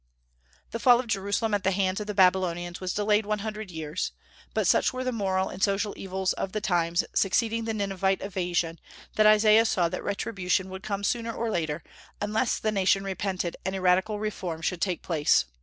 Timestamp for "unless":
12.19-12.57